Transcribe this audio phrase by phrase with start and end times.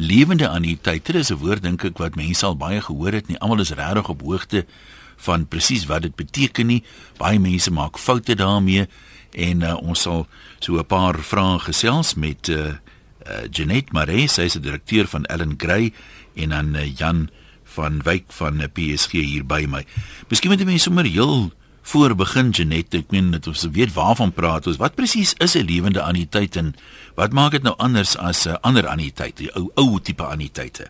[0.00, 1.12] lewende anniteite.
[1.12, 3.28] Dit is 'n woord dink ek wat mense al baie gehoor het.
[3.28, 4.66] Nie almal is regtig op hoogte
[5.16, 6.82] van presies wat dit beteken nie.
[7.16, 8.88] Baie mense maak foute daarmee
[9.30, 10.26] en uh, ons sal
[10.58, 15.24] so 'n paar vrae gesels met uh, uh, Janet Maree, sy is die direkteur van
[15.24, 15.92] Ellen Gray
[16.34, 17.28] en dan uh, Jan
[17.64, 19.84] van Wyk van uh, PSG hier by my.
[20.28, 21.52] Miskien moet mense sommer heel
[21.90, 24.78] voor begin Janet, ek meen dit ons weet waarvan praat ons.
[24.78, 26.74] Wat presies is 'n lewende anniteit en
[27.18, 30.86] wat maak dit nou anders as 'n uh, ander anniteit, die ou ou tipe anniteite?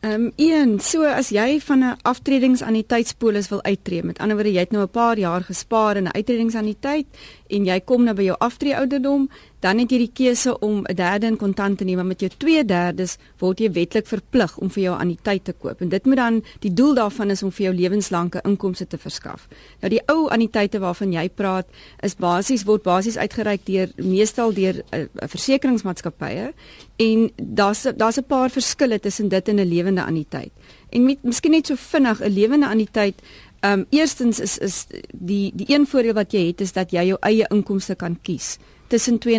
[0.00, 4.60] Ehm um, een, so as jy van 'n aftredingsannuïteitspolis wil uittreë, met ander woorde jy
[4.60, 7.06] het nou 'n paar jaar gespaar in 'n uittredingsannuïteit
[7.48, 9.28] en jy kom nou by jou aftreeouderdom,
[9.60, 12.30] dan het jy die keuse om 'n derde in kontant te neem, maar met jou
[12.36, 15.80] 2/3 word jy wetlik verplig om vir jou anniteit te koop.
[15.80, 19.48] En dit moet dan die doel daarvan is om vir jou lewenslange inkomste te verskaf.
[19.80, 21.66] Nou die ou anniteite waarvan jy praat,
[22.02, 26.52] is basies word basies uitgereik deur meestal deur 'n uh, uh, versekeringsmaatskappye
[26.96, 30.52] en daar's daar's 'n paar verskille tussen dit en 'n lewende anniteit.
[30.90, 33.22] En met miskien net so vinnig 'n lewende anniteit
[33.60, 37.02] Ehm um, eerstens is is die die een voordeel wat jy het is dat jy
[37.08, 39.34] jou eie inkomste kan kies tussen 2.5%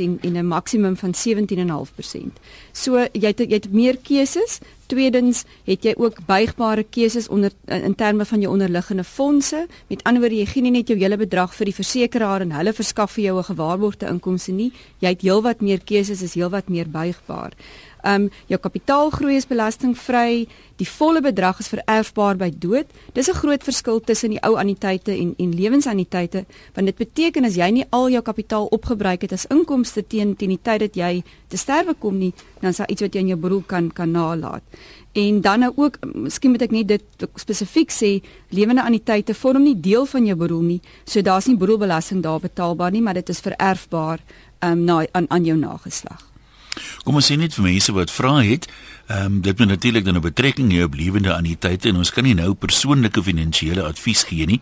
[0.00, 2.38] en en 'n maksimum van 17.5%.
[2.72, 4.58] So jy het jy het meer keuses.
[4.86, 9.66] Tweedens het jy ook buigbare keuses onder in terme van jou onderliggende fondse.
[9.86, 12.72] Met ander woorde, jy gee nie net jou hele bedrag vir die versekeraar en hulle
[12.72, 14.72] verskaf vir jou 'n gewaarborgde inkomste nie.
[14.98, 17.52] Jy het heelwat meer keuses, is heelwat meer buigbaar.
[18.02, 22.86] Um jou kapitaalgroei is belastingvry, die volle bedrag is vererfbaar by dood.
[23.14, 27.54] Dis 'n groot verskil tussen die ou anniteite en en lewensanniteite, want dit beteken as
[27.54, 31.22] jy nie al jou kapitaal opgebruik het as inkomste teen teen die tyd dat jy
[31.48, 34.10] te sterwe kom nie, dan is daar iets wat jy in jou beroep kan kan
[34.10, 34.62] nalaat.
[35.12, 39.76] En dan nou ook, miskien moet ek net dit spesifiek sê, lewende anniteite vorm nie
[39.80, 40.80] deel van jou beroep nie.
[41.04, 44.20] So daar's nie beroepbelasting daar betaalbaar nie, maar dit is vererfbaar
[44.64, 46.31] um, na aan aan jou nageslag.
[47.04, 48.68] Kom ons sê net vir mense wat vra het,
[49.08, 52.24] ehm um, dit moet natuurlik dan 'n betrekking hê op lewende anniteite en ons kan
[52.24, 54.60] nie nou persoonlike finansiële advies gee nie.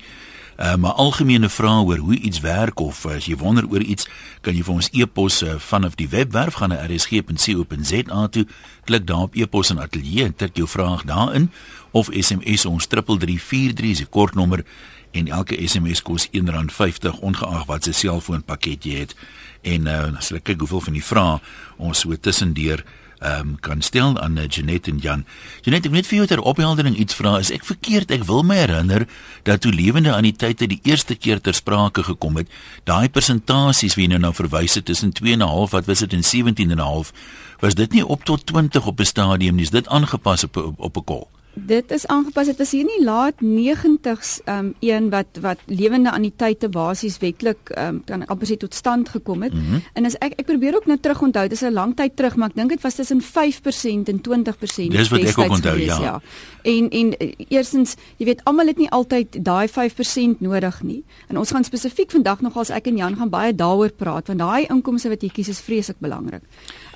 [0.57, 4.09] Ehm uh, maar algemene vrae oor hoe iets werk of as jy wonder oor iets,
[4.41, 8.47] kan jy vir ons e-pos uh, vanaf die webwerf gaan na rsg.co.za toe,
[8.85, 11.51] klik daar op e-pos en ateljee en tik jou vraag daarin
[11.91, 14.65] of SMS ons 3343 se kortnommer
[15.11, 19.15] en elke SMS kos R1.50 ongeag wat se selfoonpakket jy het
[19.63, 21.39] en uh, as ek kyk hoeveel van die vrae
[21.77, 22.85] ons so tussendeur
[23.21, 25.27] ehm um, kan stel aan uh, Janet en Jan.
[25.61, 27.35] Janet, ek net vir jou ter opheldering iets vra.
[27.37, 28.13] Is ek verkeerd?
[28.17, 29.05] Ek wil my herinner
[29.45, 32.49] dat toe lewende anniteite die eerste keer ter sprake gekom het,
[32.89, 37.13] daai persentasies wie nou nou verwys het tussen 2.5 wat was dit en 17.5
[37.61, 39.69] was dit nie op tot 20 op 'n stadium nie.
[39.69, 41.29] Is dit aangepas op, op 'n kol?
[41.55, 42.47] Dit is aangepas.
[42.47, 48.03] Dit is hier nie laat 90s um een wat wat lewende anniteite basies wetlik um
[48.05, 49.53] kan amper sê tot stand gekom het.
[49.53, 49.83] Mm -hmm.
[49.93, 52.37] En as ek ek probeer ook nou terug onthou, dit is 'n lang tyd terug,
[52.37, 54.91] maar ek dink dit was tussen 5% en 20%.
[54.91, 56.03] Dis wat ek ook onthou, gewees, ja.
[56.03, 56.21] ja.
[56.63, 57.15] En en
[57.49, 61.05] eerstens, jy weet almal het nie altyd daai 5% nodig nie.
[61.29, 64.39] En ons gaan spesifiek vandag nog as ek en Jan gaan baie daaroor praat want
[64.39, 66.43] daai inkomste wat jy kies is vreeslik belangrik.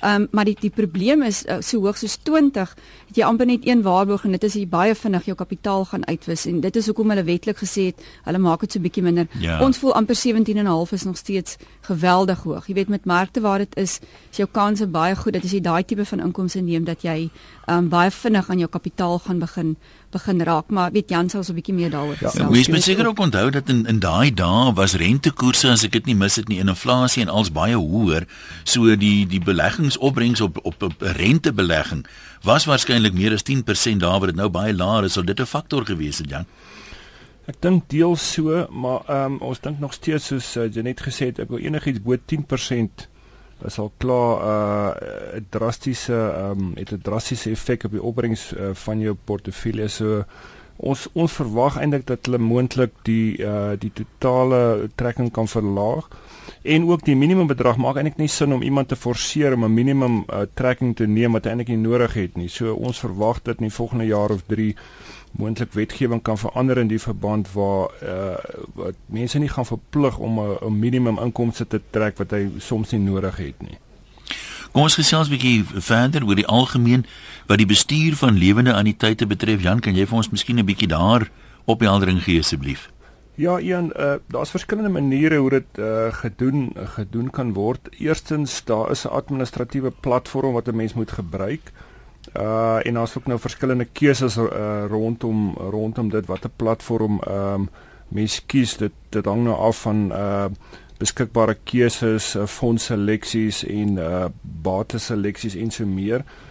[0.01, 3.47] Ehm um, maar die die probleem is uh, so hoog soos 20, het jy amper
[3.47, 6.75] net een waarborg en dit is jy baie vinnig jou kapitaal gaan uitwis en dit
[6.75, 9.27] is hoekom hulle wetlik gesê het hulle maak dit so bietjie minder.
[9.39, 9.59] Ja.
[9.63, 12.67] Ons voel amper 17.5 is nog steeds geweldig hoog.
[12.67, 13.99] Jy weet met markte waar dit is,
[14.31, 17.29] is jou kanse baie goed dat as jy daai tipe van inkomste neem dat jy
[17.69, 19.75] um, baie vinnig aan jou kapitaal gaan begin
[20.15, 22.39] begin raak, maar weet Jan sal so 'n bietjie meer daaroor gesê.
[22.39, 25.91] Ja, mens moet seker ook onthou dat in in daai dae was rentekoerse as ek
[25.91, 28.27] dit nie mis het nie, inflasie en als baie hoër,
[28.63, 32.05] so die die beleggingsopbrengs op op 'n rentebelegging
[32.45, 35.45] was waarskynlik meer as 10% daar waar dit nou baie laer is, sou dit 'n
[35.45, 36.45] faktor gewees het, Jan.
[37.47, 41.01] Ek dink deels so, maar ehm um, ons dink nog steeds soos uh, jy net
[41.01, 43.07] gesê het, ek wil enigiets bo 10%
[43.65, 48.53] is al klaar 'n uh, drastiese ehm um, het 'n drastiese effek op die opbrengs
[48.53, 49.87] uh, van jou portefeulje.
[49.87, 50.25] So
[50.77, 56.07] ons ons verwag eintlik dat hulle moontlik die uh die totale trekking kan verlaag
[56.61, 59.73] en ook die minimum bedrag maak eintlik nie sin om iemand te forceer om 'n
[59.73, 62.49] minimum uh, trekking te neem wat eintlik nie nodig het nie.
[62.49, 64.75] So ons verwag dat in die volgende jaar of 3
[65.31, 68.35] moontlik wetgewing kan verander in die verband waar uh
[68.73, 72.99] wat mense nie gaan verplig om 'n minimum inkomste te trek wat hy soms nie
[72.99, 73.77] nodig het nie.
[74.71, 77.05] Kom ons gesels 'n bietjie verder oor die algemeen
[77.47, 79.61] wat die bestuur van lewende anniteite betref.
[79.61, 81.29] Jan, kan jy vir ons miskien 'n bietjie daar
[81.65, 82.89] opheldering gee asseblief?
[83.35, 87.79] Ja, een uh daar's verskillende maniere hoe dit uh gedoen gedoen kan word.
[87.99, 91.71] Eerstens, daar is 'n administratiewe platform wat 'n mens moet gebruik.
[92.37, 97.69] Uh en daar's ook nou verskillende keuses uh rondom rondom dit watter platform ehm um,
[98.07, 100.45] mens kies dit dit hang nou af van uh
[100.97, 106.19] beskikbare keuses, uh, fondseleksies en uh bateseleksies en so meer.
[106.19, 106.44] Uh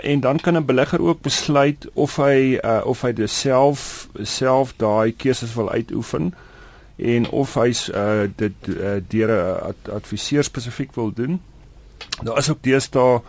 [0.00, 4.74] en dan kan 'n belegger ook besluit of hy uh of hy dit self self
[4.76, 6.34] daai keuses wil uitoefen
[6.96, 11.40] en of hy uh dit uh, deur 'n ad, adviseur spesifiek wil doen.
[12.22, 13.20] Daar is ook deesdae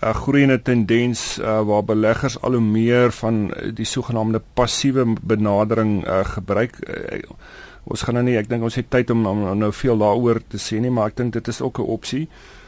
[0.00, 6.24] 'n groeiende tendens uh, waar beleggers al hoe meer van die sogenaamde passiewe benadering uh,
[6.24, 6.76] gebruik.
[6.88, 7.22] Uh,
[7.84, 10.40] ons gaan nou nie, ek dink ons het tyd om, om, om nou veel daaroor
[10.48, 12.28] te sê nie, maar ek dink dit is ook 'n opsie.
[12.28, 12.59] Uh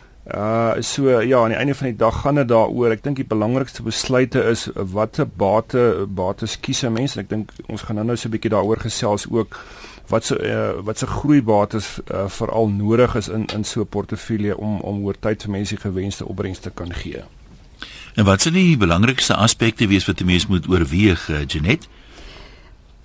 [0.80, 2.90] so ja, aan die einde van die dag gaan dit daaroor.
[2.90, 7.16] Ek dink die belangrikste besluite is watter bate bates kies 'n mens.
[7.16, 9.58] Ek dink ons gaan nou-nou so 'n bietjie daaroor gesels ook
[10.08, 14.56] wat se uh, wat se groeibates uh, veral nodig is in in so 'n portefeulje
[14.56, 17.22] om om oor tyd vir mense gewenste opbrengste te kan gee.
[18.14, 21.88] En wat se die belangrikste aspekte wees wat 'n mens moet oorweeg, uh, Janet?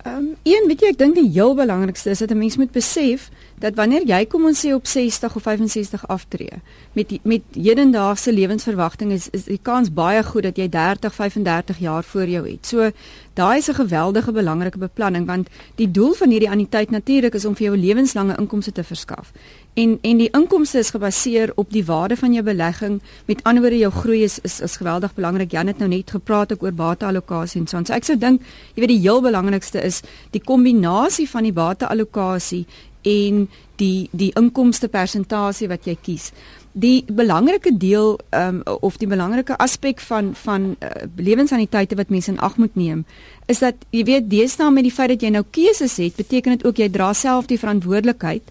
[0.02, 2.70] Ehm um, een weet jy ek dink die heel belangrikste is dat 'n mens moet
[2.70, 6.60] besef dat wanneer jy kom ons sê op 60 of 65 aftree
[6.92, 11.78] met die, met hedendaagse lewensverwagting is is die kans baie goed dat jy 30 35
[11.78, 12.66] jaar voor jou het.
[12.66, 12.90] So
[13.34, 17.54] daai is 'n geweldige belangrike beplanning want die doel van hierdie anniteit natuurlik is om
[17.54, 19.32] vir jou 'n lewenslange inkomste te verskaf.
[19.74, 23.00] En en die inkomste is gebaseer op die waarde van jou belegging.
[23.26, 25.50] Met ander woorde jou groei is is, is geweldig belangrik.
[25.50, 27.84] Jan het nou net gepraat ook oor bateallokasie en so.
[27.84, 28.40] so ek sou dink
[28.74, 32.66] jy weet die heel belangrikste is die kombinasie van die bateallokasie
[33.02, 33.48] en
[33.78, 36.32] die die inkomste persentasie wat jy kies.
[36.78, 42.38] Die belangrike deel um, of die belangrike aspek van van uh, lewenssaniteite wat mense in
[42.38, 43.04] ag moet neem
[43.46, 46.66] is dat jy weet deesdae met die feit dat jy nou keuses het, beteken dit
[46.66, 48.44] ook jy dra self die verantwoordelikheid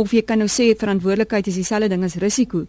[0.00, 2.64] of jy kan nou sê verantwoordelikheid is dieselfde ding as risiko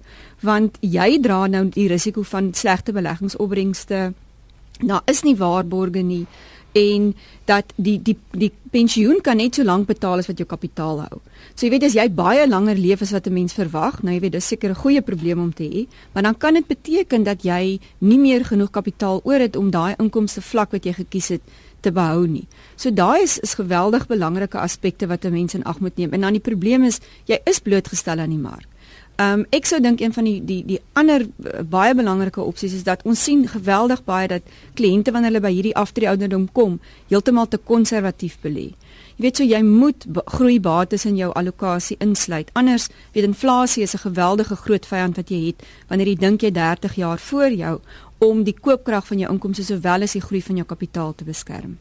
[0.46, 4.14] want jy dra nou die risiko van slegte beleggingsopbrengste.
[4.82, 6.26] Daar is nie waarborge nie
[6.76, 7.14] en
[7.48, 11.20] dat die die die pensioen kan net so lank betaal as wat jou kapitaal hou.
[11.54, 14.20] So jy weet as jy baie langer leef as wat 'n mens verwag, nou jy
[14.20, 17.44] weet dis seker 'n goeie probleem om te hê, maar dan kan dit beteken dat
[17.44, 21.42] jy nie meer genoeg kapitaal oor het om daai inkomste vlak wat jy gekies het
[21.82, 22.48] te behou nie.
[22.76, 26.12] So daai is is geweldig belangrike aspekte wat 'n mens in ag moet neem.
[26.14, 28.68] En dan die probleem is jy is blootgestel aan die mark.
[29.16, 32.74] Ehm um, ek sou dink een van die die die ander uh, baie belangrike opsies
[32.76, 34.44] is dat ons sien geweldig baie dat
[34.76, 38.74] kliënte wanneer hulle by hierdie aftreeouderdom kom, heeltemal te konservatief belê.
[39.16, 40.04] Jy weet so jy moet
[40.36, 42.52] groei bates in jou allocasie insluit.
[42.60, 46.52] Anders weet inflasie is 'n geweldige groot vyand wat jy het wanneer jy dink jy
[46.52, 47.80] 30 jaar voor jou
[48.18, 51.78] om die koopkrag van jou inkomste sowel as die groei van jou kapitaal te beskerm.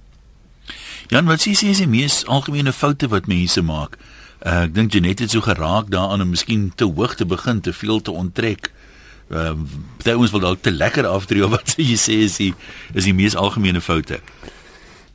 [1.08, 3.98] Jan, wat sê jy is die mees algemene foute wat mense maak?
[4.44, 7.72] Uh, ek dink Janet het so geraak daaraan om miskien te hoog te begin, te
[7.72, 8.68] veel te onttrek.
[9.32, 12.52] Ehm uh, dit ons wil dalk te lekker afdrie of wat jy sê is die
[12.92, 14.18] is die mees algemene foute.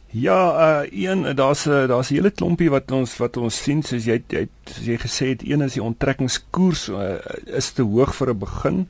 [0.09, 0.39] Ja,
[0.81, 4.49] uh een daar's daar's 'n hele klompie wat ons wat ons sien soos jy het
[4.65, 8.89] soos jy gesê het een is die onttrekkingskoers uh, is te hoog vir 'n begin.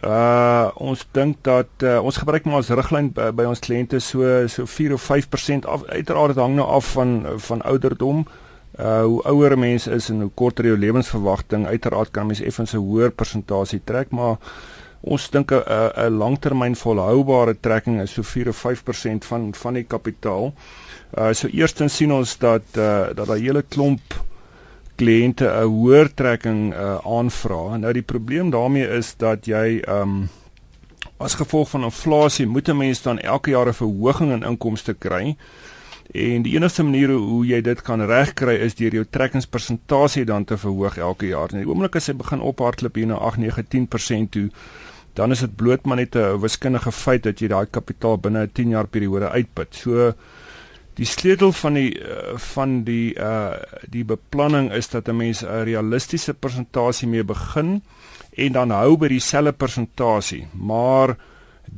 [0.00, 4.48] Uh ons dink dat uh, ons gebruik maar as riglyn by, by ons kliënte so
[4.48, 8.24] so 4 of 5% af uiteraard hang nou af van van ouderdom.
[8.24, 8.45] Uh
[8.78, 12.72] uh hoe ouer 'n mens is en hoe korter jou lewensverwagting uiteraard kan mens effens
[12.72, 14.36] 'n hoër persentasie trek maar
[15.00, 15.62] ons dink 'n
[15.96, 20.52] 'n langtermyn volhoubare trekking is so 4 of 5% van van die kapitaal.
[21.18, 24.24] Uh so eerstens sien ons dat uh dat daar hele klomp
[24.96, 27.76] kliënte 'n hoër trekking uh aanvra.
[27.76, 30.28] Nou die probleem daarmee is dat jy um
[31.18, 35.36] as gevolg van inflasie moet 'n mens dan elke jaar 'n verhoging in inkomste kry.
[36.12, 40.56] En die enigste manier hoe jy dit kan regkry is deur jou trekkingspersentasie dan te
[40.56, 41.50] verhoog elke jaar.
[41.50, 44.48] En die oomblik as jy begin ophardloop hier na 8, 9, 10% toe,
[45.16, 48.52] dan is dit bloot maar net 'n wiskundige feit dat jy daai kapitaal binne 'n
[48.52, 49.74] 10 jaar periode uitput.
[49.74, 50.12] So
[50.94, 53.52] die sleutel van die eh, van die uh
[53.88, 57.82] die beplanning is dat 'n mens 'n realistiese persentasie mee begin
[58.36, 60.46] en dan hou by dieselfde persentasie.
[60.52, 61.16] Maar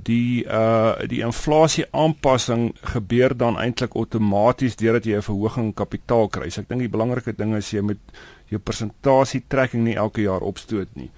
[0.05, 6.29] die uh die inflasie aanpassing gebeur dan eintlik outomaties deurdat jy 'n verhoging in kapitaal
[6.29, 6.51] kry.
[6.51, 8.01] So ek dink die belangrike ding is jy moet
[8.49, 11.11] jou persentasie trekking nie elke jaar opstoot nie.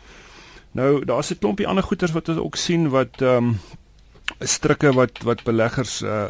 [0.73, 3.59] Nou daar's 'n klompie ander goeders wat ons ook sien wat ehm um,
[4.41, 6.29] strikke wat wat beleggers uh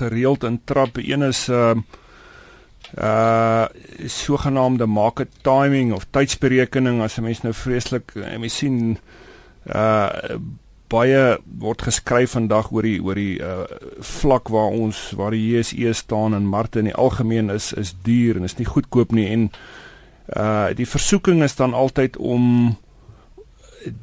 [0.00, 0.96] gereeld intrap.
[0.96, 1.84] Een is ehm uh,
[2.98, 3.66] uh
[4.06, 8.98] sogenaamde market timing of tydsberekening as 'n mens nou vreeslik en mens sien
[9.66, 10.08] uh
[10.94, 11.22] baie
[11.64, 13.66] word geskryf vandag oor die oor die uh,
[13.98, 18.38] vlak waar ons waar die JSE staan en markte in die algemeen is is duur
[18.38, 19.50] en is nie goedkoop nie en
[20.36, 22.44] uh die versoeking is dan altyd om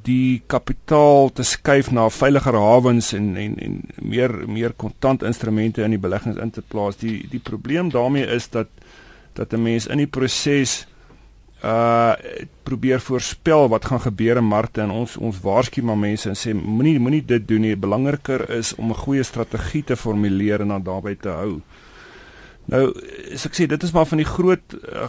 [0.06, 5.96] die kapitaal te skuif na veiliger hawens en en en meer meer kontant instrumente in
[5.96, 7.00] die beleggings in te plaas.
[7.02, 8.68] Die die probleem daarmee is dat
[9.34, 10.86] dat 'n mens in die proses
[11.64, 12.14] uh
[12.64, 16.54] probeer voorspel wat gaan gebeur in markte en ons ons waarsku maar mense en sê
[16.56, 17.76] moenie moenie dit doen nie.
[17.76, 21.62] Belangriker is om 'n goeie strategie te formuleer en dan daarbey te hou.
[22.66, 22.94] Nou,
[23.34, 25.08] as ek sê dit is maar van die groot uh,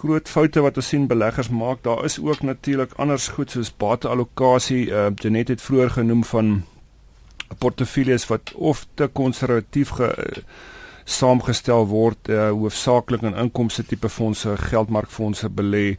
[0.00, 1.82] groot foute wat ons sien beleggers maak.
[1.82, 4.86] Daar is ook natuurlik anders goed soos bateallokasie.
[4.90, 6.62] Uh Janet het vroeër genoem van
[7.58, 10.42] portefeuilles wat of te konservatief ge uh,
[11.10, 15.98] saamgestel word uh, hoofsaaklik in inkomste tipe fondse, geldmarkfondse belê.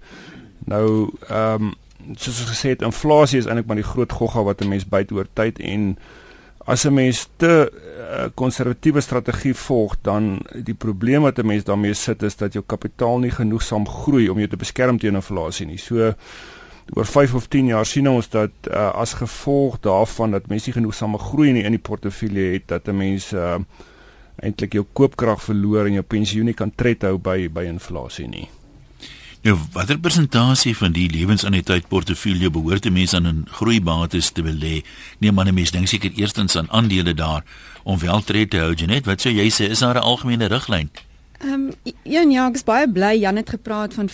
[0.66, 1.78] Nou ehm um,
[2.18, 5.12] soos ons gesê het, inflasie is eintlik maar die groot gogga wat 'n mens byt
[5.14, 5.98] oor tyd en
[6.66, 7.70] as 'n mens te
[8.36, 12.64] konservatiewe uh, strategie volg, dan die probleem wat 'n mens daarmee sit is dat jou
[12.66, 15.78] kapitaal nie genoegsaam groei om jou te beskerm teen inflasie nie.
[15.78, 16.14] So
[16.94, 20.74] oor 5 of 10 jaar sien ons dat uh, as gevolg daarvan dat mense nie
[20.74, 23.60] genoegsame groei nie in die portefeulje het dat 'n mens uh,
[24.42, 28.50] eintlik jou koopkrag verloor en jou pensioen nie kan tred hou by by inflasie nie.
[29.42, 34.84] Nou, watter persentasie van die lewensanniteit portefeulje behoort 'n mens aan in groeibates te belê?
[35.20, 37.44] Nee, maar 'n mens dink seker eerstens aan aandele daar
[37.84, 38.74] om wel tred te hou.
[38.86, 40.90] Net wat sou jy sê is daar 'n algemene riglyn?
[41.44, 44.14] Ehm um, ja, ja, ek is baie bly Jan het gepraat van 4-5%.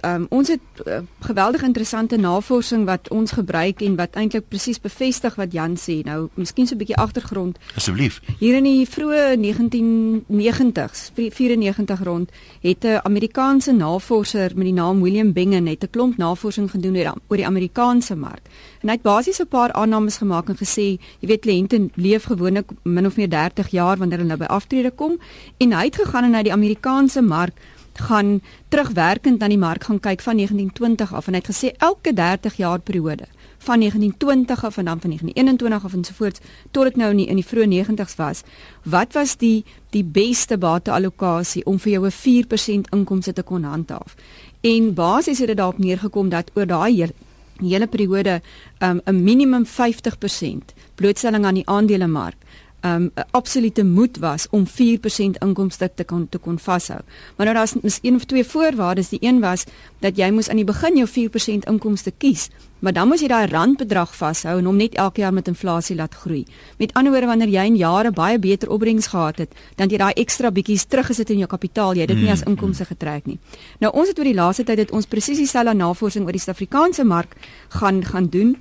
[0.00, 4.80] Ehm um, ons het uh, geweldig interessante navorsing wat ons gebruik en wat eintlik presies
[4.80, 6.02] bevestig wat Jan sê.
[6.06, 7.58] Nou, miskien so 'n bietjie agtergrond.
[7.74, 8.20] Asseblief.
[8.38, 15.32] Hier in die vroeë 1990s, 94 rond, het 'n Amerikaanse navorser met die naam William
[15.32, 16.96] Bengen net 'n klomp navorsing gedoen
[17.28, 18.46] oor die Amerikaanse mark.
[18.82, 22.70] En hy het basies 'n paar aannames gemaak en gesê, jy weet kliënte leef gewoonlik
[22.82, 25.18] min of meer 30 jaar wanneer hulle nou by aftrede kom
[25.58, 27.54] en hy het gegaan en hy die Amerikaanse mark
[27.92, 32.12] gaan terugwerkend na die mark gaan kyk van 1920 af en hy het gesê elke
[32.12, 33.26] 30 jaar periode
[33.58, 37.36] van 1920 af en dan van 1921 af ensovoorts tot dit nou in die, in
[37.36, 38.42] die vroeë 90's was.
[38.82, 44.14] Wat was die die beste bateallokasie om vir jou 'n 4% inkomste te kon handhaaf?
[44.60, 47.12] En basies het dit daarop neergekom dat oor daai
[47.60, 48.40] hele periode
[48.80, 52.36] 'n um, minimum 50% blootstelling aan die aandelemark
[52.84, 57.00] um 'n absolute moet was om 4% inkomste te kon te kon vashou.
[57.36, 59.08] Maar nou daar's mis een of twee voorwaardes.
[59.08, 59.64] Die een was
[59.98, 62.48] dat jy moes aan die begin jou 4% inkomste kies,
[62.78, 66.14] maar dan moes jy daai randbedrag vashou en hom net elke jaar met inflasie laat
[66.14, 66.46] groei.
[66.78, 70.12] Met ander woorde wanneer jy in jare baie beter opbrengs gehad het, dan jy daai
[70.12, 72.86] ekstra bietjies teruggesit in jou kapitaal, jy het dit nie as mm, inkomste mm.
[72.86, 73.38] getrek nie.
[73.78, 77.04] Nou ons het oor die laaste tyd dit ons presies dieselfde navorsing oor die Suid-Afrikaanse
[77.04, 77.36] mark
[77.68, 78.56] gaan gaan doen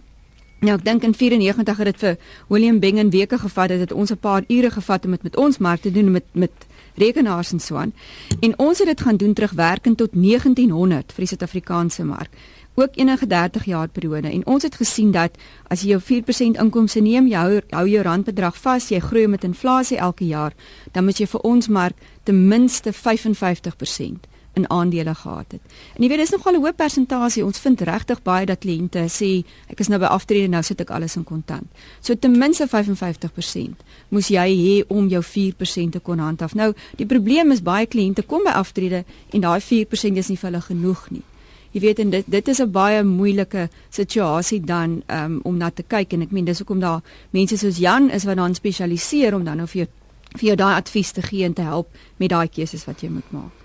[0.62, 2.18] Nou ek dink in 94 het dit vir
[2.54, 5.58] William Bengen weke gevat het dit ons 'n paar ure gevat om dit met ons
[5.58, 6.52] mark te doen met met
[6.96, 7.94] rekenaars en so aan.
[8.40, 12.30] En ons het dit gaan doen terugwerkend tot 1900 vir die Suid-Afrikaanse mark.
[12.74, 15.32] Ook enige 30 jaar periode en ons het gesien dat
[15.68, 19.44] as jy jou 4% inkomste neem, jy hou, hou jou randbedrag vas, jy groei met
[19.44, 20.54] inflasie elke jaar,
[20.92, 25.62] dan moet jy vir ons mark ten minste 55% in aandele gehad het.
[25.96, 27.46] En jy weet dis nogal 'n hoë persentasie.
[27.46, 30.90] Ons vind regtig baie dat kliënte sê ek is nou by aftrede nou sit ek
[30.90, 31.68] alles in kontant.
[32.02, 36.54] So ten minste 55% moes jy hê om jou 4% te kon handhaaf.
[36.54, 40.52] Nou die probleem is baie kliënte kom by aftrede en daai 4% is nie vir
[40.52, 41.24] hulle genoeg nie.
[41.72, 45.84] Jy weet en dit dit is 'n baie moeilike situasie dan um, om na te
[45.84, 49.44] kyk en ek meen dis hoekom daar mense soos Jan is wat dan spesialiseer om
[49.44, 49.88] dan nou vir jou
[50.32, 53.32] vir jou daai advies te gee en te help met daai keuses wat jy moet
[53.32, 53.61] maak.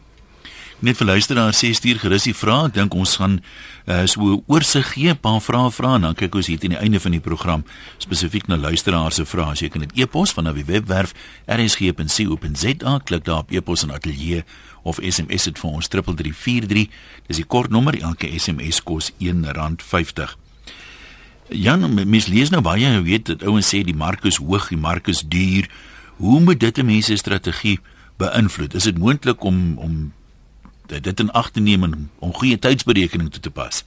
[0.84, 2.66] Net vir luisteraars sê stuur gerus die vrae.
[2.68, 6.34] Ek dink ons gaan uh, so oorsig gee, 'n paar vrae vra en dan kyk
[6.36, 7.64] ons hier teen die einde van die program
[7.96, 9.56] spesifiek na luisteraars se vrae.
[9.56, 11.14] As jy kan dit e-pos van die webwerf
[11.48, 14.44] rsg.co.za klik daar op e-pos en ateljee
[14.84, 16.88] of SMS dit vir ons 3343.
[17.26, 17.96] Dis die kortnommer.
[17.96, 20.36] Elke SMS kos R1.50.
[21.56, 24.76] Jan, mens lees nou baie, jy weet, dat ouens sê die mark is hoog, die
[24.76, 25.70] mark is duur.
[26.20, 27.80] Hoe moet dit 'n mens se strategie
[28.18, 28.74] beïnvloed?
[28.74, 30.12] Is dit moontlik om om
[30.86, 33.84] dit in ag te neem en om goeie tydsberekening toe te pas.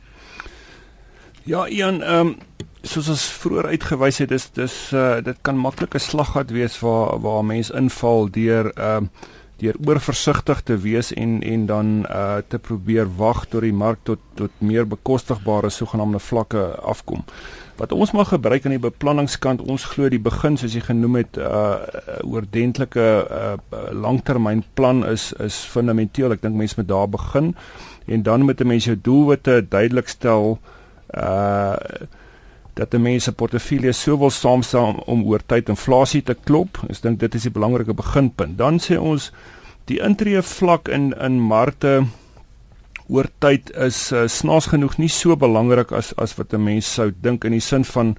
[1.44, 2.38] Ja, Ian, ehm um,
[2.82, 7.20] soos ons vroeër uitgewys het, is dis uh, dit kan maklik 'n slaggat wees waar
[7.20, 9.28] waar mense inval deur ehm uh,
[9.60, 14.20] deur oorversigtig te wees en en dan uh te probeer wag tot die mark tot
[14.40, 16.64] tot meer bekostigbare sogenaamde vlakke
[16.94, 17.26] afkom
[17.80, 21.40] wat ons mag gebruik aan die beplanningskant ons glo die begin soos jy genoem het
[21.40, 21.80] uh
[22.28, 23.54] oordentlike uh,
[23.96, 26.36] langtermynplan is is fundamenteel.
[26.36, 27.54] Ek dink mense moet daar begin.
[28.06, 30.60] En dan moet 'n mens jou doelwitte duidelik stel
[31.16, 31.78] uh
[32.74, 36.80] dat 'n mens se portefeulje sou wil saamstel om oor tyd inflasie te klop.
[36.90, 38.58] Ek dink dit is die belangrike beginpunt.
[38.58, 39.32] Dan sê ons
[39.86, 42.04] die intree vlak in in markte
[43.10, 47.12] oor tyd is uh, snaaks genoeg nie so belangrik as as wat 'n mens sou
[47.12, 48.16] dink in die sin van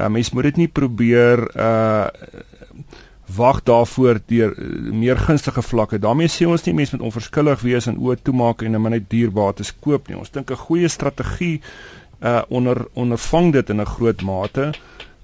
[0.00, 2.08] uh, mens moet dit nie probeer uh
[3.36, 5.98] wag daarvoor deur uh, meer gunstige vlakke.
[5.98, 10.08] daarmee sê ons nie mense moet onverskillig wees en oë toemaak en net dierbates koop
[10.08, 10.18] nie.
[10.18, 11.60] Ons dink 'n goeie strategie
[12.20, 14.72] uh onder ondervang dit in 'n groot mate.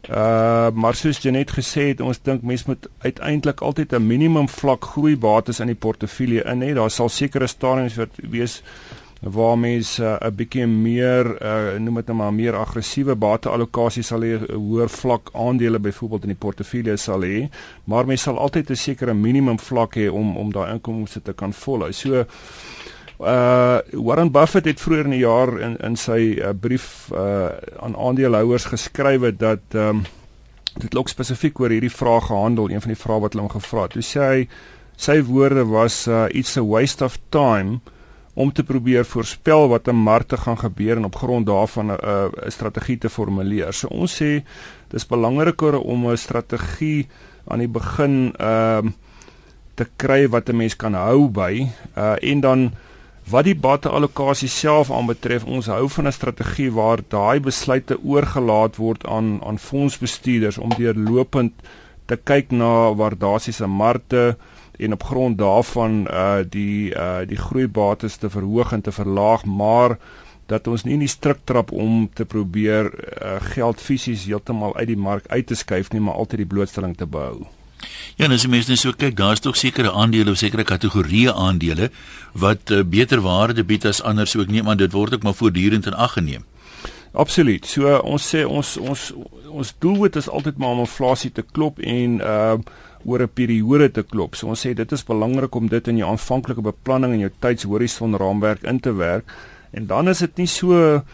[0.06, 4.48] Uh maar soos jy net gesê het, ons dink mense moet uiteindelik altyd 'n minimum
[4.48, 6.74] vlak groeibates in die portefeulje in hê.
[6.74, 8.62] Daar sal sekere stadiums wat wees
[9.20, 14.20] waar mense 'n uh, bietjie meer uh, noem dit nou maar meer aggressiewe bateallokasie sal
[14.20, 17.48] hê, 'n hoër vlak aandele byvoorbeeld in die portefeulje sal hê,
[17.84, 21.52] maar mense sal altyd 'n sekere minimum vlak hê om om daai inkomste te kan
[21.52, 21.92] volhou.
[21.92, 22.24] So
[23.18, 27.50] uh Warren Buffett het vroeër in die jaar in in sy uh, brief uh
[27.82, 30.04] aan aandeelhouers geskryf dat ehm um,
[30.78, 33.88] dit lok spesifiek oor hierdie vraag gehandel, een van die vrae wat hulle hom gevra
[33.88, 33.96] het.
[33.96, 34.48] Toe sê hy
[34.94, 37.80] sy woorde was uh it's a waste of time
[38.38, 42.30] om te probeer voorspel wat 'n markte gaan gebeur en op grond daarvan 'n uh,
[42.46, 43.72] 'n strategie te formuleer.
[43.72, 44.44] So ons sê
[44.88, 47.08] dis belangriker om 'n strategie
[47.48, 48.92] aan die begin ehm uh,
[49.74, 52.70] te kry wat 'n mens kan hou by uh en dan
[53.30, 59.06] wat die bateallokasie self aanbetref ons hou van 'n strategie waar daai besluite oorgelaat word
[59.06, 61.52] aan aan fondsbestuurders om deurlopend
[62.06, 64.36] te kyk na waardasiese markte
[64.78, 69.98] en op grond daarvan uh die uh die groeibates te verhoog en te verlaag, maar
[70.46, 74.88] dat ons nie in die strik trap om te probeer uh, geld fisies heeltemal uit
[74.88, 77.57] die mark uit te skuif nie, maar altyd die blootstelling te behou.
[78.18, 81.36] Ja, nou as jy mens net so kyk, daar's tog sekere aandele of sekere kategorieë
[81.38, 81.86] aandele
[82.34, 85.36] wat uh, beter waarde bied as ander, so ek neem aan dit word ook maar
[85.38, 86.42] voortdurend in ag geneem.
[87.14, 87.66] Absoluut.
[87.70, 89.04] So ons sê ons ons
[89.48, 92.58] ons doelwit is altyd maar om inflasie te klop en uh
[93.06, 94.34] oor 'n periode te klop.
[94.34, 98.18] So ons sê dit is belangrik om dit in jou aanvanklike beplanning en jou tydshorison
[98.18, 99.30] raamwerk in te werk.
[99.70, 101.04] En dan is dit nie so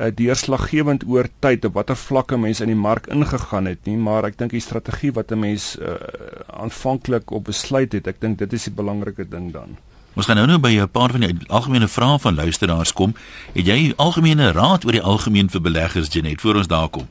[0.00, 4.24] uh, deurslaggewend oor tyd op watter vlakke mense in die mark ingegaan het nie, maar
[4.24, 5.94] ek dink die strategie wat 'n mens uh,
[6.46, 9.76] aanvanklik op besluit het, ek dink dit is die belangrike ding dan.
[10.14, 13.14] Ons gaan nou nou by 'n paar van die algemene vrae van luisteraars kom.
[13.52, 17.08] Het jy algemene raad oor die algemeen vir beleggers Janet voor ons daar kom?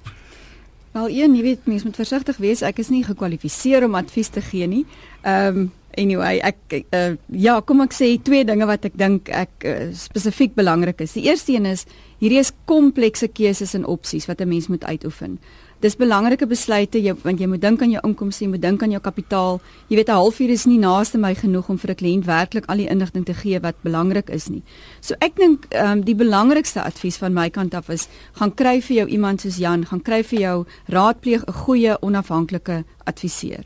[0.91, 2.61] Wel, een, jy weet, mens moet versigtig wees.
[2.61, 4.85] Ek is nie gekwalifiseer om advies te gee nie.
[5.21, 9.65] Ehm um, anyway, ek uh, ja, kom ek sê twee dinge wat ek dink ek
[9.65, 11.13] uh, spesifiek belangrik is.
[11.13, 11.85] Die eerste een is
[12.19, 15.39] hierdie is komplekse keuses en opsies wat 'n mens moet uitoefen
[15.83, 18.93] dis belangrike besluite jy want jy moet dink aan jou inkomste, jy moet dink aan
[18.95, 19.59] jou kapitaal.
[19.89, 22.77] Jy weet 'n halfuur is nie naaste my genoeg om vir 'n kliënt werklik al
[22.77, 24.63] die inligting te gee wat belangrik is nie.
[25.01, 28.07] So ek dink ehm um, die belangrikste advies van my kant af is
[28.39, 32.85] gaan kry vir jou iemand soos Jan, gaan kry vir jou raadpleeg 'n goeie onafhanklike
[33.05, 33.63] adviseur.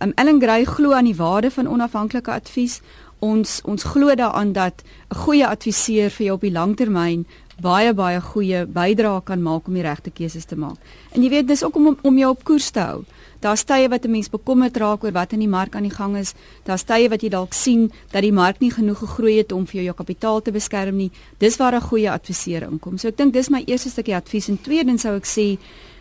[0.00, 2.80] Um, Ellen Gray glo aan die waarde van onafhanklike advies.
[3.18, 7.26] Ons ons glo daaraan dat 'n goeie adviseur vir jou op die langtermyn
[7.58, 10.76] baie baie goeie bydrae kan maak om die regte keuses te maak.
[11.10, 13.04] En jy weet dis ook om om jou op koers te hou.
[13.40, 16.16] Daar's tye wat 'n mens bekommerd raak oor wat in die mark aan die gang
[16.16, 16.34] is.
[16.64, 19.74] Daar's tye wat jy dalk sien dat die mark nie genoeg gegroei het om vir
[19.74, 21.10] jou jou kapitaal te beskerm nie.
[21.38, 22.98] Dis waar 'n goeie adviseur inkom.
[22.98, 25.58] So ek dink dis my eerste stukkie advies en tweedens sou ek sê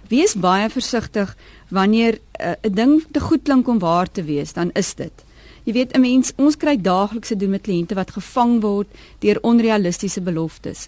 [0.09, 1.35] wees baie versigtig
[1.69, 5.25] wanneer eh, 'n uh, ding te goed klink om waar te wees, dan is dit.
[5.63, 8.87] Jy weet 'n mens ons kry daagliks te doen met kliënte wat gevang word
[9.19, 10.87] deur onrealistiese beloftes.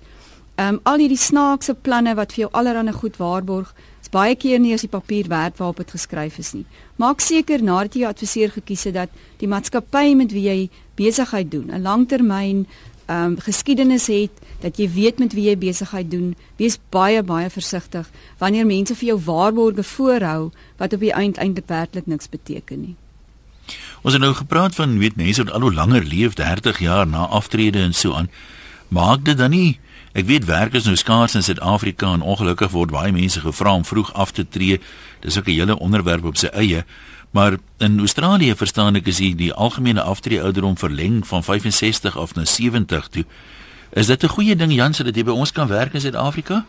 [0.56, 4.60] Ehm um, al hierdie snaakse planne wat vir jou allerhande goed waarborg, is baie keer
[4.60, 6.66] nie as die papier werd waarop dit geskryf is nie.
[6.96, 11.52] Maak seker nadat jy jou adviseur gekies het dat die maatskappy met wie jy besigheid
[11.52, 12.66] doen, 'n langtermyn
[13.10, 16.36] um, geskiedenis het, dat jy weet met wie jy besigheid doen.
[16.58, 21.68] Wees baie baie versigtig wanneer mense vir jou waarborge voorhou wat op die eind eintlik
[21.68, 22.96] werklik niks beteken nie.
[24.02, 27.26] Ons het nou gepraat van weet mense wat al hoe langer leef, 30 jaar na
[27.26, 28.30] aftrede en so aan.
[28.88, 29.80] Maak dit dan nie
[30.18, 33.86] Ek weet werk is nou skaars in Suid-Afrika en ongelukkig word baie mense gevra om
[33.86, 34.80] vroeg af te tree.
[35.22, 36.84] Dis ook 'n hele onderwerp op sy eie.
[37.32, 42.34] Maar in Australië verstaan ek is die, die algemene aftree ouderdom verleng van 65 af
[42.36, 43.26] na 70 toe.
[43.90, 46.66] Is dit 'n goeie ding Jan sodat jy by ons kan werk in Suid-Afrika?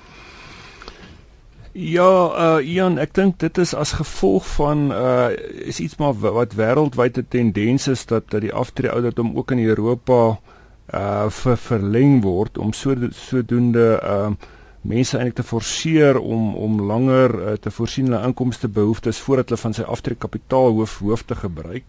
[1.72, 5.28] Ja, uh Ian, ek dink dit is as gevolg van uh
[5.70, 9.62] is iets maar wat wêreldwyd 'n tendens is dat dat die aftree ouderdom ook in
[9.64, 10.40] Europa
[10.94, 14.30] uh ver, verleng word om so sodoende uh
[14.82, 19.60] mense eintlik te forceer om om langer uh, te voorsien hulle inkomste behoeftes voordat hulle
[19.60, 21.84] van sy aftrekkapitaal hoof hoof te gebruik.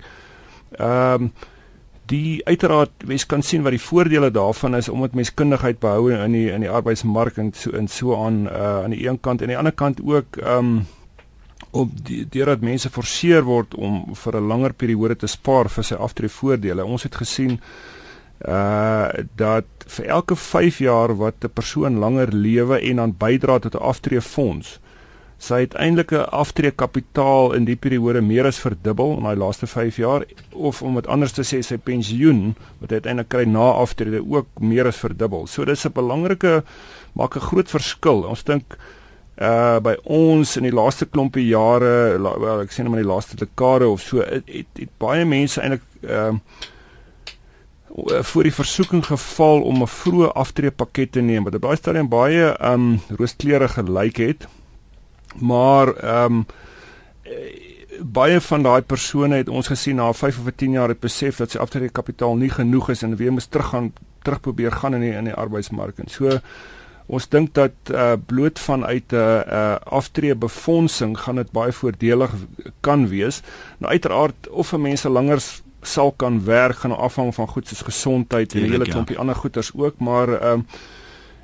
[0.77, 1.34] Ehm um,
[2.12, 6.34] die uiteraard mens kan sien wat die voordele daarvan is omdat mens kundigheid behou in
[6.36, 9.47] die in die arbeidsmark en so in so aan uh aan die een kant en
[9.47, 10.82] aan die ander kant ook ehm um,
[11.71, 15.95] op die deurdat mense forceer word om vir 'n langer periode te spaar vir sy
[15.95, 16.86] aftrekvoordele.
[16.86, 17.60] Ons het gesien
[18.47, 23.75] uh dat vir elke 5 jaar wat 'n persoon langer lewe en dan bydra tot
[23.75, 24.80] 'n aftreefonds
[25.41, 30.82] sy uiteindelike aftreekapitaal in die periode meer as verdubbel in daai laaste 5 jaar of
[30.86, 34.91] om dit anders te sê sy pensioen wat hy uiteindelik kry na aftrede ook meer
[34.91, 35.47] as verdubbel.
[35.47, 36.63] So dis 'n belangrike
[37.13, 38.23] maak 'n groot verskil.
[38.30, 38.77] Ons dink
[39.41, 43.36] uh by ons in die laaste klompie jare wel ek sê net maar die laaste
[43.36, 46.38] dekade of so het, het, het baie mense eintlik uh
[48.32, 52.56] voor die versoeking geval om 'n vroeë aftreepakket te neem wat op daai stadium baie
[52.71, 54.47] um rooskleurige gelyk het
[55.39, 55.88] maar
[56.23, 56.45] um
[57.99, 61.51] baie van daai persone het ons gesien na 5 of 10 jaar het besef dat
[61.51, 65.23] sy aftreekapitaal nie genoeg is en weer moet teruggaan terug probeer gaan in die in
[65.23, 66.39] die arbeidsmark en so
[67.12, 72.32] Ons dink dat uh bloot vanuit 'n uh, uh aftreebefondsing gaan dit baie voordelig
[72.80, 73.41] kan wees.
[73.77, 75.41] Nou uiteraard of 'n mens langer
[75.82, 78.91] sal kan werk gaan afhang van goed soos gesondheid en 'n hele ja.
[78.91, 79.22] klompie ja.
[79.22, 80.65] ander goeters ook, maar ehm uh,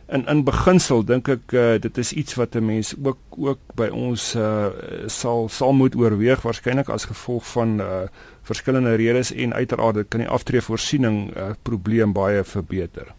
[0.07, 3.87] in in beginsel dink ek uh, dit is iets wat 'n mens ook ook by
[3.91, 4.67] ons uh
[5.05, 8.07] sal sal moet oorweeg waarskynlik as gevolg van uh
[8.41, 13.13] verskillende redes en uiteraard dit kan die aftreevoorsiening uh probleem baie verbeter.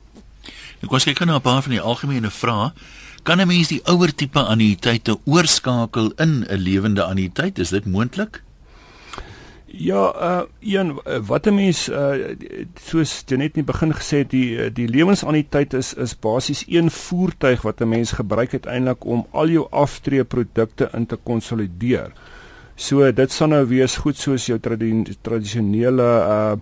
[0.80, 2.72] Ek was kyk na 'n paar van die algemene vrae.
[3.22, 7.58] Kan 'n mens die ouer tipe annuïteite oorskakel in 'n lewende annuïteit?
[7.58, 8.42] Is dit moontlik?
[9.70, 12.14] Ja, uh een wat 'n mens uh
[12.80, 16.90] soos jy net in die begin gesê het, die die lewensannuïteit is is basies een
[16.90, 22.12] voertuig wat 'n mens gebruik uiteindelik om al jou aftreeprodukte in te konsolideer.
[22.76, 24.58] So dit sal nou wees goed soos jou
[25.22, 26.56] tradisionele uh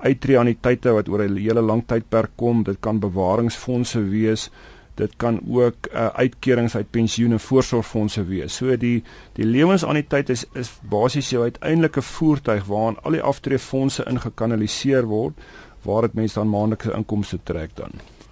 [0.00, 2.62] uitreaniteite wat oor 'n hele lang tydperk kom.
[2.62, 4.50] Dit kan bewaringsfondse wees.
[5.00, 8.56] Dit kan ook uh, uitkerings uit pensioen en voorsorgfondse wees.
[8.60, 9.02] So die
[9.38, 15.38] die lewensanniteit is is basies jou uiteindelike voertuig waaraan al die aftreefondse ingekanaliseer word
[15.82, 17.90] waar dit mense dan maandelikse inkomste trek dan.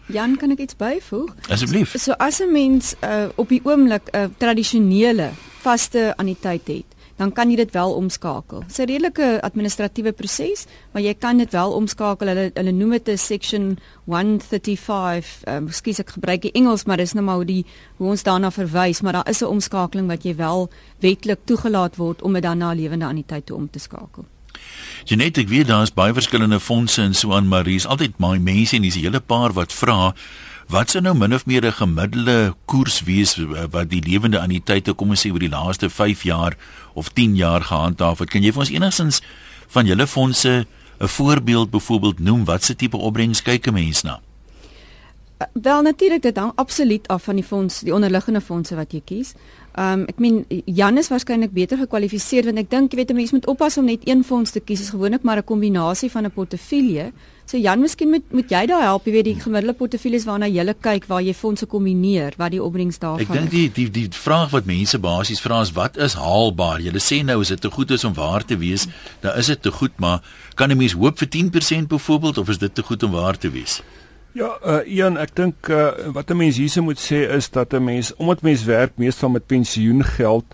[0.08, 1.34] Jan, kan ek iets byvoeg?
[1.52, 1.92] Asseblief.
[2.00, 6.87] So as 'n mens uh, op die oomblik 'n uh, tradisionele vaste anniteit het,
[7.18, 8.62] dan kan jy dit wel omskakel.
[8.66, 12.26] Dit is 'n redelike administratiewe proses, maar jy kan dit wel omskakel.
[12.26, 15.42] Hulle hulle noem dit 'n section 135.
[15.44, 18.22] Ehm um, skus ek gebruik die Engels, maar dis nou maar hoe die hoe ons
[18.22, 22.42] daarna verwys, maar daar is 'n omskakeling wat jy wel wetlik toegelaat word om dit
[22.42, 24.24] dan na lewende anniteit toe om te skakel.
[25.04, 28.16] Geneties ek weet daar is baie verskillende fondse en so aan, maar hier is altyd
[28.16, 30.14] baie mense en dis 'n hele paar wat vra
[30.68, 34.92] Wat sou nou min of meer 'n gemiddelde koers wees eh, wat die lewende anniteite
[34.92, 36.56] kom ons sê oor die laaste 5 jaar
[36.92, 38.28] of 10 jaar gehandhaaf het?
[38.30, 39.22] Kan jy vir ons enigstens
[39.68, 40.66] van julle fondse
[41.00, 44.20] 'n voorbeeld byvoorbeeld noem wat se tipe opbrengs kyk 'n mens na?
[45.52, 49.34] Wel natuurlik dit hang absoluut af van die fonds, die onderliggende fondse wat jy kies.
[49.78, 53.18] Ehm um, ek meen Jan is waarskynlik beter gekwalifiseer want ek dink jy weet 'n
[53.20, 54.78] mens moet oppas om net een fonds te kies.
[54.78, 57.12] Dit is gewoonlik maar 'n kombinasie van 'n portefeulje.
[57.46, 60.74] So Jan, miskien moet moet jy daai help, jy weet die gemiddelde portefeuilles waarna jy
[60.80, 63.28] kyk waar jy fondse kombineer, wat die opbrengs daarvan is.
[63.28, 66.80] Ek dink die die die vraag wat mense basies vra is wat is haalbaar?
[66.80, 68.86] Jy sê nou is dit te goed is om waar te wees,
[69.20, 70.20] dan is dit te goed, maar
[70.56, 73.50] kan 'n mens hoop vir 10% byvoorbeeld of is dit te goed om waar te
[73.50, 73.82] wees?
[74.32, 77.84] Ja, uh, Ian, ek dink uh, wat 'n mens hierse moet sê is dat 'n
[77.84, 80.44] mens omdat mens werk meestal met pensioengeld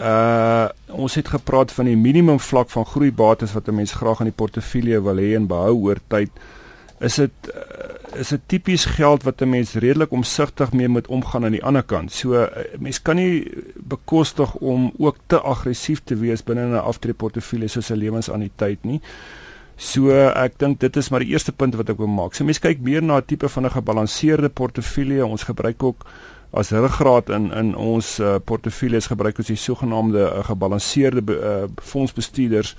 [0.00, 4.30] uh ons het gepraat van die minimum vlak van groeibates wat 'n mens graag in
[4.30, 6.30] die portefeulje wil hê en behou oor tyd.
[7.00, 11.44] Is dit uh, is dit tipies geld wat 'n mens redelik omsigtig mee moet omgaan
[11.44, 12.12] aan die ander kant.
[12.12, 12.46] So uh,
[12.78, 17.96] mens kan nie bekostig om ook te aggressief te wees binne 'n aftreeportefeulje soos 'n
[17.96, 19.00] lewensanniteit nie.
[19.80, 22.34] So ek dink dit is maar die eerste punt wat ek wil maak.
[22.36, 25.24] So mense kyk meer na 'n tipe van 'n gebalanseerde portefeulje.
[25.24, 26.04] Ons gebruik ook
[26.52, 32.76] as ruggraat in in ons uh, portefeuilles gebruik ons die sogenaamde uh, gebalanseerde uh, fondsbestuurders.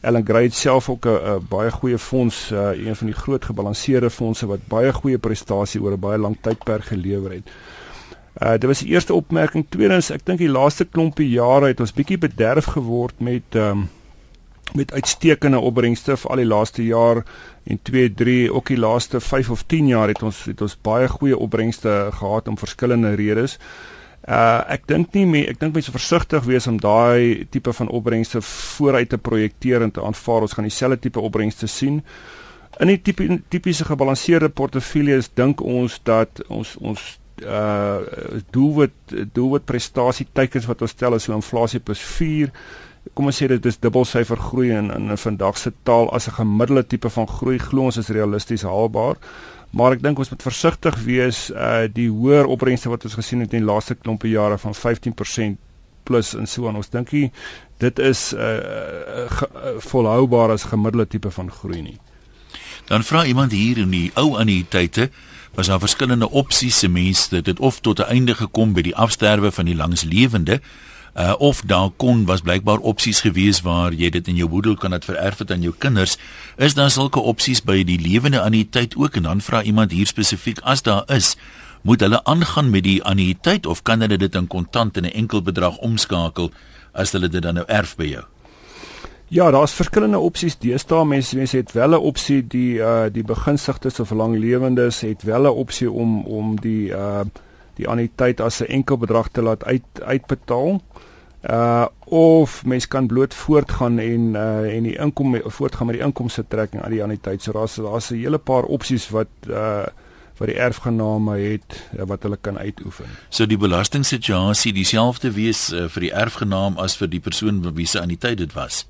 [0.00, 3.44] Ellen Gray het self ook 'n uh, baie goeie fonds, uh, een van die groot
[3.44, 7.46] gebalanseerde fondse wat baie goeie prestasie oor 'n baie lang tydperk gelewer het.
[8.42, 9.66] Uh dit was die eerste opmerking.
[9.68, 13.88] Tweedens, ek dink die laaste klompie jare het ons bietjie bederf geword met ehm um,
[14.74, 17.22] met uitstekende opbrengste vir al die laaste jaar
[17.64, 21.08] en 2 3 ook die laaste 5 of 10 jaar het ons het ons baie
[21.08, 23.58] goeie opbrengste gehad om verskillende redes.
[24.28, 28.42] Uh ek dink nie meer ek dink mense versigtig wees om daai tipe van opbrengste
[28.44, 32.02] vooruit te projekteer en te aanvaar ons gaan dieselfde tipe opbrengste sien.
[32.80, 33.00] In die
[33.48, 37.08] tipiese gebalanseerde portefeuilles dink ons dat ons ons
[37.40, 37.98] uh
[38.52, 42.52] doelwit doelwit prestasie teikens wat ons stel is so inflasie plus 4
[43.14, 46.86] kom ons sê dit is dubbelsyfer groei in in vandag se taal as 'n gemiddelde
[46.86, 49.16] tipe van groei glo ons is realisties haalbaar.
[49.70, 53.52] Maar ek dink ons moet versigtig wees uh die hoër opbrengste wat ons gesien het
[53.52, 55.56] in die laaste klompe jare van 15%
[56.02, 56.76] plus en so aan.
[56.76, 57.10] Ons dink
[57.78, 61.98] dit is uh, uh, uh volhoubaar as gemiddelde tipe van groei nie.
[62.86, 65.10] Dan vra iemand hier in die ou annuïteite
[65.54, 68.96] was daar verskillende opsies se mense dit het of tot 'n einde gekom by die
[68.96, 70.60] afsterwe van die langslewende
[71.16, 74.90] uh, of daar kon was blykbaar opsies gewees waar jy dit in jou boedel kan
[74.90, 76.16] dit vererf het aan jou kinders.
[76.56, 79.16] Is daar sulke opsies by die lewende annuïteit ook?
[79.16, 81.36] En dan vra iemand hier spesifiek as daar is
[81.82, 85.42] moet hulle aangaan met die annuïteit of kan hulle dit in kontant in 'n enkel
[85.42, 86.50] bedrag omskakel
[86.92, 88.24] as hulle dit dan nou erf by jou?
[89.28, 90.58] Ja, daar's verskillende opsies.
[90.58, 95.42] Deesdae mense mense het wel 'n opsie die uh die beginsigtes of langlewendes het wel
[95.42, 97.20] 'n opsie om om die uh
[97.80, 100.80] die anniteit as 'n enkel bedrag te laat uit uitbetaal.
[101.40, 106.44] Uh of mens kan bloot voortgaan en uh en die inkom voortgaan met die inkomste
[106.48, 107.42] trekking aan die anniteit.
[107.42, 109.86] So daar's daar's 'n hele paar opsies wat uh
[110.40, 113.04] wat die erfgename het uh, wat hulle kan uitoefen.
[113.28, 118.00] So die belastingssituasie dieselfde wees uh, vir die erfgenaam as vir die persoon wie se
[118.00, 118.86] anniteit dit was.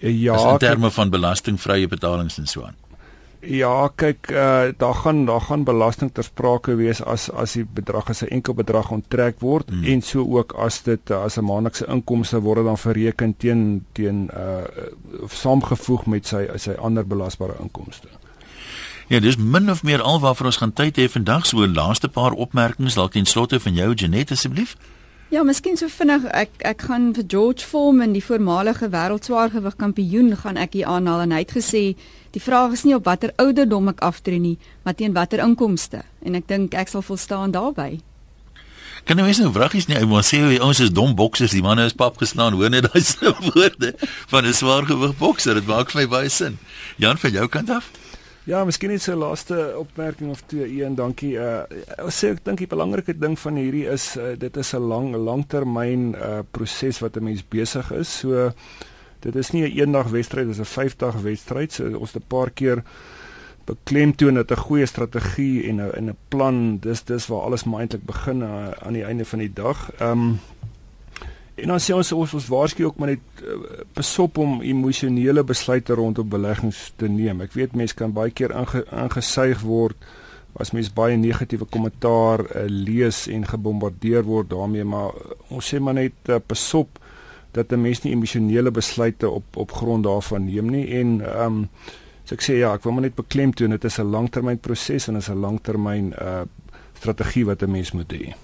[0.00, 2.76] Ja, in terme van belastingvrye betalings en so aan.
[3.42, 8.08] Ja, kyk, uh, daar gaan daar gaan belasting ter sprake wees as as die bedrag
[8.08, 9.84] as 'n enkel bedrag onttrek word hmm.
[9.84, 14.30] en so ook as dit uh, as 'n maandelikse inkomste word dan verreken teen teen
[14.34, 14.62] uh
[15.26, 18.08] saamgevoeg met sy sy ander belasbare inkomste.
[19.08, 22.94] Ja, dis min of meer alwaar ons gaan tyd hê vandag so laaste paar opmerkings
[22.94, 24.76] dalk ten slotte van jou Janet asseblief.
[25.32, 30.58] Ja, miskien so vinnig ek ek gaan vir George Foreman, die voormalige wêreldswaargewig kampioen, gaan
[30.60, 31.80] ek hier aanhaal en hy het gesê
[32.36, 36.36] die vraag is nie op watter ouderdom ek aftree nie, maar teen watter inkomste en
[36.36, 38.02] ek dink ek sal volstaan daarbey.
[39.08, 41.88] Kan jy mens nou vragies nie, maar sê jy ons is dom boksers, die manne
[41.88, 43.96] is pap geslaan, hoor net daai woorde
[44.28, 46.60] van 'n swaargewig bokser, dit maak vir my baie sin.
[47.00, 47.88] Jan van jou kant af?
[48.42, 50.82] Ja, miskien net so 'n laaste opmerking of twee.
[50.82, 51.36] Een, dankie.
[51.38, 51.62] Uh
[52.10, 56.14] sê ek dink die belangrike ding van hierdie is uh, dit is 'n lang langtermyn
[56.14, 58.18] uh proses wat 'n mens besig is.
[58.18, 58.50] So
[59.20, 61.72] dit is nie 'n eendag wedstryd, dit is 'n 5 dag wedstryd.
[61.72, 62.82] So ons het 'n paar keer
[63.64, 68.04] beklemtoon dat 'n goeie strategie en 'n 'n plan, dis dis waar alles maar eintlik
[68.04, 69.92] begin uh, aan die einde van die dag.
[70.00, 70.38] Ehm um,
[71.62, 75.94] En dan sê ons ons ons waarsku ook maar net uh, besop om emosionele besluite
[75.94, 77.44] rondom beleggings te neem.
[77.44, 80.10] Ek weet mense kan baie keer aangesuig word
[80.60, 85.80] as mens baie negatiewe kommentaar uh, lees en gebombardeer word daarmee, maar uh, ons sê
[85.80, 86.98] maar net uh, besop
[87.54, 91.68] dat 'n mens nie emosionele besluite op op grond daarvan neem nie en ehm um,
[92.24, 95.28] so ek sê ja, ek wil maar net beklemtoon dit is 'n langtermynproses en is
[95.28, 96.42] 'n langtermyn uh
[96.98, 98.34] strategie wat 'n mens moet hê.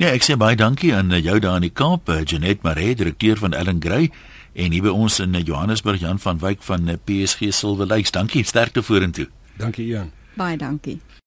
[0.00, 2.94] Ja, ek sê baie dankie aan eh, jou daar in die Kaap, eh, Janet Maree,
[2.96, 4.08] direkteur van Ellen Gray
[4.54, 8.14] en hier by ons in eh, Johannesburg Jan van Wyk van PSG Silver Lakes.
[8.16, 9.28] Dankie, sterkte vorentoe.
[9.60, 10.10] Dankie Jan.
[10.36, 11.00] Baie dankie.